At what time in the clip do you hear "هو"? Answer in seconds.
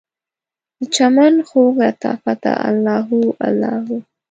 3.09-3.21, 3.85-3.97